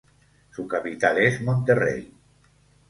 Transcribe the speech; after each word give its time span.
Su 0.49 0.67
capital 0.67 1.19
es 1.19 1.43
Monterrey. 1.43 2.11